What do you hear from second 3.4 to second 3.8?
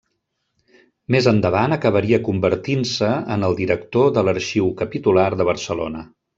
el